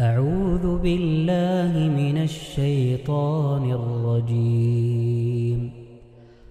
[0.00, 5.70] أعوذ بالله من الشيطان الرجيم.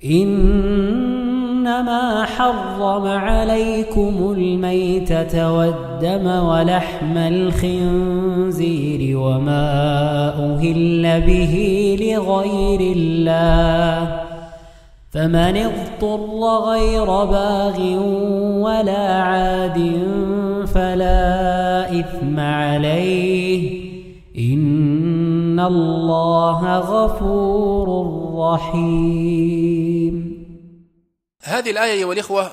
[0.05, 14.16] إنما حرم عليكم الميتة والدم ولحم الخنزير وما أهل به لغير الله.
[15.11, 17.79] فمن اضطر غير باغ
[18.63, 19.77] ولا عاد
[20.73, 23.87] فلا إثم عليه.
[24.37, 27.87] إن الله غفور
[28.53, 30.17] رحيم.
[31.43, 32.51] هذه الآية أيها الإخوة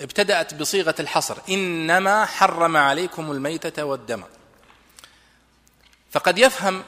[0.00, 1.36] ابتدأت بصيغة الحصر.
[1.48, 4.22] إنما حرم عليكم الميتة والدم.
[6.10, 6.82] فقد يفهم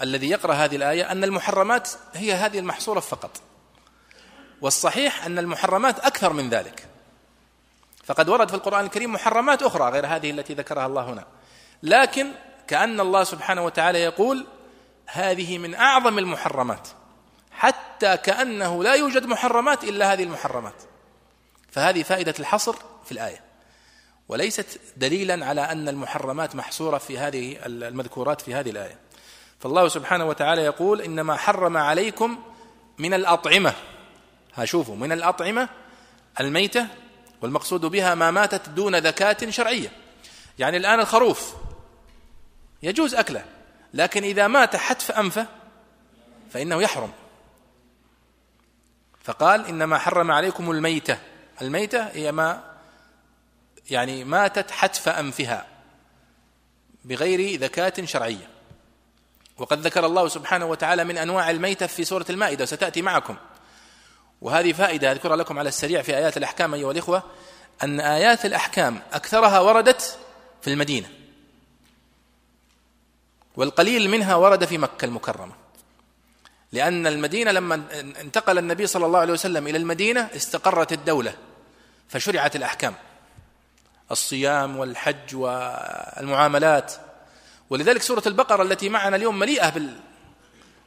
[0.00, 3.30] الذي يقرأ هذه الآية أن المحرمات هي هذه المحصورة فقط.
[4.64, 6.86] والصحيح أن المحرمات أكثر من ذلك.
[8.04, 11.24] فقد ورد في القرآن الكريم محرمات أخرى غير هذه التي ذكرها الله هنا.
[11.82, 12.32] لكن
[12.68, 14.46] كأن الله سبحانه وتعالى يقول
[15.06, 16.88] هذه من أعظم المحرمات.
[17.50, 20.82] حتى كأنه لا يوجد محرمات إلا هذه المحرمات.
[21.70, 23.40] فهذه فائدة الحصر في الآية.
[24.28, 28.98] وليست دليلا على أن المحرمات محصورة في هذه المذكورات في هذه الآية.
[29.60, 32.42] فالله سبحانه وتعالى يقول إنما حرم عليكم
[32.98, 33.74] من الأطعمة.
[34.64, 35.68] شوفوا من الأطعمة
[36.40, 36.86] الميتة
[37.42, 39.92] والمقصود بها ما ماتت دون ذكاة شرعية.
[40.58, 41.54] يعني الآن الخروف
[42.82, 43.44] يجوز أكله
[43.94, 45.46] لكن إذا مات حتف أنفه
[46.50, 47.12] فإنه يحرم.
[49.24, 51.18] فقال إنما حرم عليكم الميتة.
[51.62, 52.74] الميتة هي ما
[53.90, 55.66] يعني ماتت حتف أنفها
[57.04, 58.48] بغير ذكاة شرعية.
[59.58, 63.36] وقد ذكر الله سبحانه وتعالى من أنواع الميتة في سورة المائدة وستأتي معكم.
[64.40, 67.22] وهذه فائدة أذكرها لكم على السريع في آيات الأحكام أيها الإخوة
[67.82, 70.18] أن آيات الأحكام أكثرها وردت
[70.62, 71.08] في المدينة.
[73.56, 75.52] والقليل منها ورد في مكة المكرمة.
[76.72, 77.82] لأن المدينة لما
[78.20, 81.34] انتقل النبي صلى الله عليه وسلم إلى المدينة استقرت الدولة
[82.08, 82.94] فشرعت الأحكام.
[84.10, 86.92] الصيام والحج والمعاملات.
[87.70, 90.00] ولذلك سورة البقرة التي معنا اليوم مليئة بال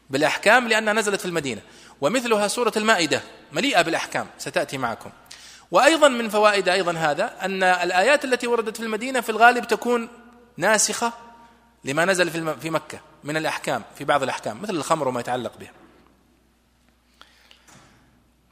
[0.10, 1.62] بالأحكام لأنها نزلت في المدينة.
[2.02, 3.22] ومثلها سورة المائدة
[3.52, 5.10] مليئة بالأحكام ستأتي معكم.
[5.72, 10.10] وأيضا من فوائد أيضا هذا أن الآيات التي وردت في المدينة في الغالب تكون
[10.58, 11.14] ناسخة
[11.84, 15.72] لما نزل في في مكة من الأحكام في بعض الأحكام مثل الخمر وما يتعلق بها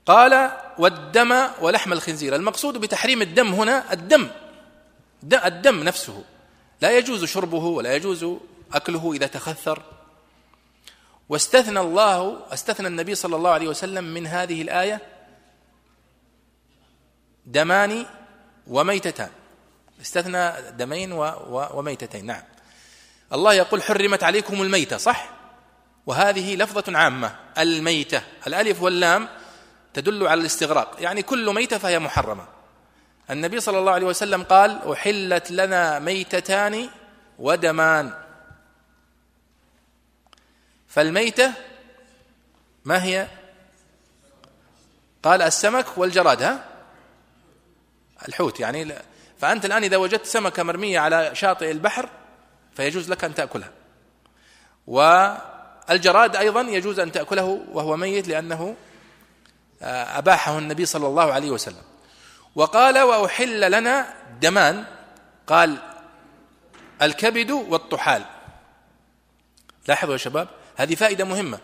[0.06, 2.36] قال والدم ولحم الخنزير.
[2.36, 4.28] المقصود بتحريم الدم هنا الدم
[5.24, 6.24] الدم نفسه.
[6.82, 8.26] لا يجوز شربه ولا يجوز
[8.74, 9.82] أكله إذا تخثر.
[11.30, 15.02] واستثنى الله استثنى النبي صلى الله عليه وسلم من هذه الآية
[17.46, 18.06] دمان
[18.68, 19.30] وميتتان.
[20.02, 22.26] استثنى دمين و و وميتتين.
[22.26, 22.44] نعم.
[23.34, 25.30] الله يقول حرمت عليكم الميتة صح؟
[26.06, 28.22] وهذه لفظة عامة الميتة.
[28.48, 29.30] الألف واللام
[29.94, 30.96] تدل على الاستغراق.
[31.00, 32.48] يعني كل ميتة فهي محرمة.
[33.30, 36.90] النبي صلى الله عليه وسلم قال أحلت لنا ميتتان
[37.40, 38.25] ودمان.
[40.96, 41.54] فالميتة
[42.86, 43.28] ما هي؟
[45.24, 46.66] قال السمك والجراد ها؟
[48.28, 48.96] الحوت يعني
[49.40, 52.10] فأنت الآن إذا وجدت سمكة مرمية على شاطئ البحر
[52.76, 53.72] فيجوز لك أن تأكلها.
[54.88, 58.76] والجراد أيضا يجوز أن تأكله وهو ميت لأنه
[59.82, 61.84] آه، أباحه النبي صلى الله عليه وسلم.
[62.56, 64.86] وقال وأحل لنا دمان.
[65.48, 65.78] قال
[67.02, 68.26] الكبد والطحال.
[69.88, 71.60] لاحظوا يا شباب هذه فائدة مهمة.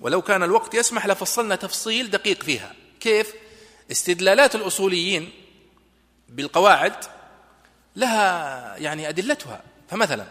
[0.00, 2.74] ولو كان الوقت يسمح لفصلنا تفصيل دقيق فيها.
[3.00, 3.34] كيف؟
[3.90, 5.30] استدلالات الأصوليين
[6.28, 6.94] بالقواعد
[7.96, 9.62] لها يعني أدلتها.
[9.88, 10.26] فمثلا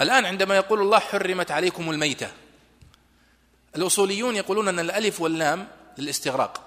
[0.00, 2.28] الآن عندما يقول الله حرمت عليكم الميتة
[3.76, 5.68] الأصوليون يقولون أن الألف واللام
[5.98, 6.62] للاستغراق.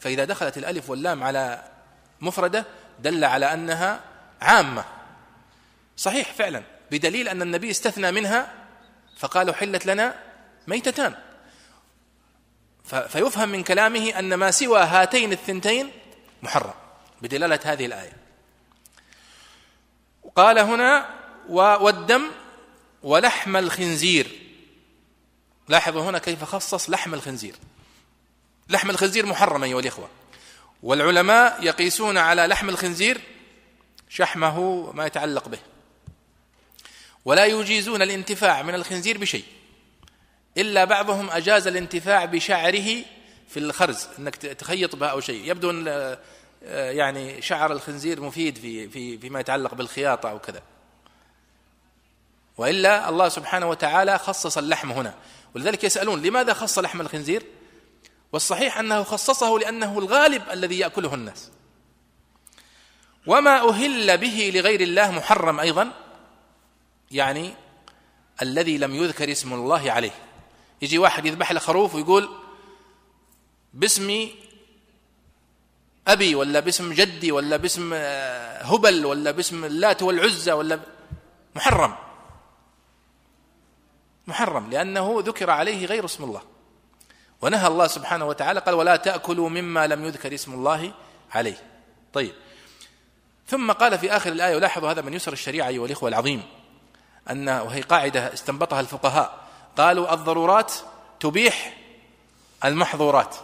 [0.00, 1.62] فإذا دخلت الألف واللام على
[2.20, 2.64] مفردة
[3.00, 4.00] دل على أنها
[4.40, 4.84] عامة.
[5.96, 8.52] صحيح فعلا بدليل أن النبي استثنى منها
[9.18, 10.14] فقالوا حلت لنا
[10.66, 11.14] ميتتان.
[12.84, 15.90] فيفهم من كلامه أن ما سوى هاتين الثنتين
[16.42, 16.74] محرم
[17.22, 18.16] بدلالة هذه الآية.
[20.36, 21.14] قال هنا
[21.48, 22.22] والدم
[23.02, 24.40] ولحم الخنزير.
[25.68, 27.56] لاحظوا هنا كيف خصص لحم الخنزير.
[28.68, 30.08] لحم الخنزير محرم أيها الإخوة.
[30.82, 33.20] والعلماء يقيسون على لحم الخنزير
[34.08, 35.58] شحمه ما يتعلق به.
[37.24, 39.44] ولا يجيزون الانتفاع من الخنزير بشيء.
[40.58, 43.04] إلا بعضهم أجاز الانتفاع بشعره
[43.48, 45.50] في الخرز أنك تخيط به أو شيء.
[45.50, 45.88] يبدو أن
[46.66, 50.62] آه، يعني شعر الخنزير مفيد في في فيما يتعلق بالخياطة أو كذا.
[52.56, 55.14] وإلا الله سبحانه وتعالى خصص اللحم هنا.
[55.54, 57.42] ولذلك يسألون لماذا خص لحم الخنزير؟
[58.32, 61.50] والصحيح أنه خصصه لأنه الغالب الذي يأكله الناس.
[63.26, 65.92] وما أهل به لغير الله محرم أيضا
[67.10, 67.54] يعني
[68.42, 70.23] الذي لم يذكر اسم الله عليه.
[70.84, 72.28] يجي واحد يذبح له خروف ويقول
[73.74, 74.28] باسم
[76.08, 80.80] أبي ولا باسم جدي ولا باسم آه، هبل ولا باسم اللات والعزى ولا
[81.56, 81.94] محرم.
[84.26, 86.42] محرم لأنه ذكر عليه غير اسم الله.
[87.42, 90.92] ونهى الله سبحانه وتعالى قال ولا تأكلوا مما لم يذكر اسم الله
[91.30, 91.56] عليه.
[92.12, 92.32] طيب.
[93.46, 96.42] ثم قال في آخر الآية ولاحظوا هذا من يسر الشريعة أيها الإخوة العظيم
[97.30, 99.43] أن وهي قاعدة استنبطها الفقهاء
[99.76, 100.72] قالوا الضرورات
[101.20, 101.76] تبيح
[102.64, 103.36] المحظورات.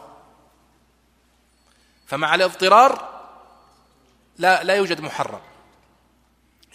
[2.07, 3.21] فمع الاضطرار
[4.39, 5.41] لا لا يوجد محرم.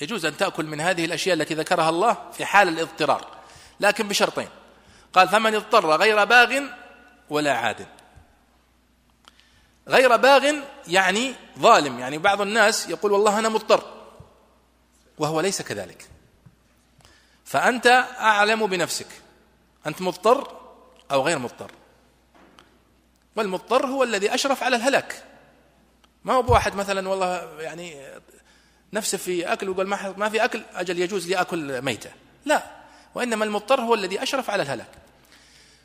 [0.02, 3.28] يجوز أن تأكل من هذه الأشياء التي ذكرها الله في حال الاضطرار
[3.80, 4.50] لكن بشرطين.
[5.13, 6.62] قال فمن اضطر غير باغ
[7.30, 7.88] ولا عاد.
[9.88, 10.56] غير باغ
[10.88, 13.84] يعني ظالم يعني بعض الناس يقول والله أنا مضطر
[15.18, 16.10] وهو ليس كذلك.
[17.46, 17.88] فأنت
[18.19, 19.08] أعلم بنفسك.
[19.88, 20.58] أنت مضطر
[21.12, 21.72] أو غير مضطر.
[23.36, 25.24] والمضطر هو الذي أشرف على الهلاك.
[26.24, 28.06] ما هو بواحد مثلا والله يعني
[28.94, 29.88] نفسه في أكل ويقول
[30.18, 32.10] ما في أكل أجل يجوز لي أكل ميتة.
[32.46, 32.64] لا
[33.16, 34.90] وإنما المضطر هو الذي أشرف على الهلاك.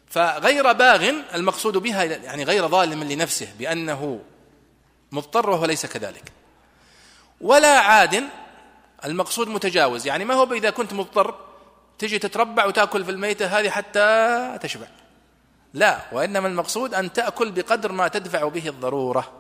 [0.07, 4.21] فغير باغ المقصود بها يعني غير ظالم لنفسه بأنه
[5.13, 6.33] مضطر وهو ليس كذلك.
[7.41, 8.25] ولا عاد
[9.05, 10.07] المقصود متجاوز.
[10.07, 11.50] يعني ما هو اذا كنت مضطر
[12.01, 14.87] تجي تتربع وتأكل في الميتة هذه حتى تشبع.
[15.75, 19.33] لا وإنما المقصود أن تأكل بقدر ما تدفع به الضرورة.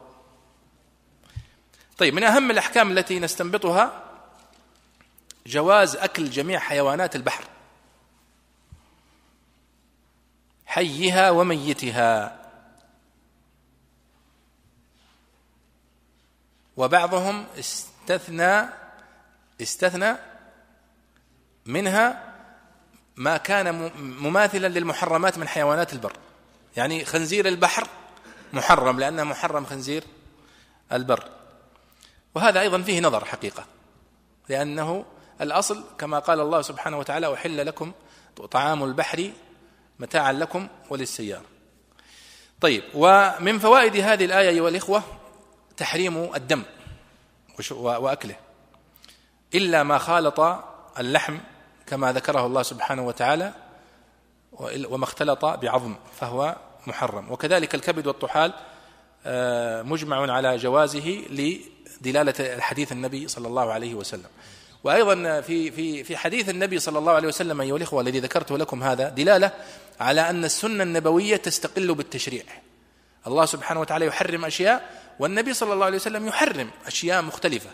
[1.98, 4.02] طيب من أهم الأحكام التي نستنبطها
[5.46, 7.44] جواز أكل جميع حيوانات البحر.
[10.66, 12.36] حيها وميتها.
[16.76, 18.68] وبعضهم استثنى
[19.62, 20.16] استثنى
[21.66, 22.29] منها
[23.20, 26.12] ما كان مماثلا للمحرمات من حيوانات البر.
[26.76, 27.86] يعني خنزير البحر
[28.52, 30.04] محرم لأنه محرم خنزير
[30.92, 31.28] البر.
[32.34, 33.64] وهذا أيضا فيه نظر حقيقة
[34.48, 35.04] لأنه
[35.40, 37.92] الأصل كما قال الله سبحانه وتعالى أحل لكم
[38.50, 39.30] طعام البحر
[39.98, 41.44] متاعا لكم وللسيارة
[42.60, 45.02] طيب ومن فوائد هذه الآية أيها الإخوة
[45.76, 46.62] تحريم الدم
[47.70, 48.36] وأكله.
[49.54, 50.40] إلا ما خالط
[50.98, 51.38] اللحم
[51.90, 53.52] كما ذكره الله سبحانه وتعالى
[54.88, 56.56] وما اختلط بعظم فهو
[56.86, 58.52] محرم وكذلك الكبد والطحال
[59.26, 64.28] آه، مجمع على جوازه لدلالة الحديث النبي صلى الله عليه وسلم
[64.84, 68.82] وأيضا في في في حديث النبي صلى الله عليه وسلم أيها الإخوة الذي ذكرته لكم
[68.82, 69.52] هذا دلالة
[70.00, 72.44] على أن السنة النبوية تستقل بالتشريع.
[73.26, 77.70] الله سبحانه وتعالى يحرم أشياء والنبي صلى الله عليه وسلم يحرم أشياء مختلفة.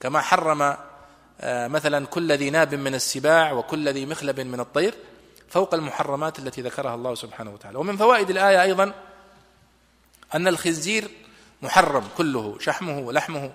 [0.00, 0.76] كما حرم
[1.44, 4.94] مثلا كل ذي ناب من السباع وكل ذي مخلب من الطير
[5.48, 7.78] فوق المحرمات التي ذكرها الله سبحانه وتعالى.
[7.78, 8.92] ومن فوائد الآية أيضا
[10.34, 11.10] أن الخنزير
[11.62, 13.52] محرم كله شحمه ولحمه.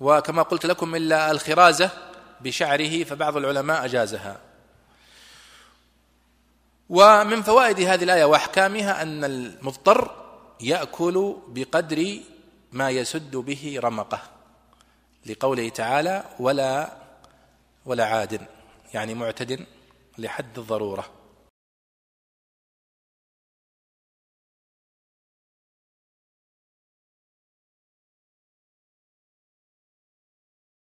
[0.00, 1.90] وكما قلت لكم إلا الخرازة
[2.40, 4.40] بشعره فبعض العلماء أجازها.
[6.88, 10.10] ومن فوائد هذه الآية وأحكامها أن المضطر
[10.60, 12.18] يأكل بقدر
[12.72, 14.39] ما يسد به رمقه.
[15.26, 16.92] لقوله تعالى ولا
[17.86, 18.40] ولا عاد
[18.94, 19.66] يعني معتد
[20.18, 21.19] لحد الضرورة.